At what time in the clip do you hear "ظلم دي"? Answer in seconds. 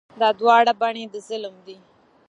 1.27-1.77